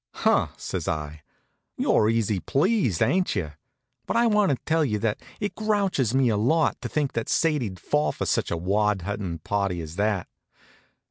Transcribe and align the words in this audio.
"Huh!" 0.15 0.47
says 0.57 0.87
I. 0.87 1.21
"You're 1.77 2.09
easy 2.09 2.39
pleased, 2.39 3.03
ain't 3.03 3.35
you? 3.35 3.51
But 4.07 4.17
I 4.17 4.25
want 4.25 4.49
to 4.49 4.57
tell 4.65 4.83
you 4.83 4.97
that 4.97 5.21
it 5.39 5.53
grouches 5.53 6.15
me 6.15 6.27
a 6.29 6.37
lot 6.37 6.81
to 6.81 6.89
think 6.89 7.13
that 7.13 7.29
Sadie'd 7.29 7.79
fall 7.79 8.11
for 8.11 8.23
any 8.23 8.29
such 8.29 8.51
wad 8.51 9.03
huntin' 9.03 9.37
party 9.43 9.79
as 9.79 9.97
that." 9.97 10.27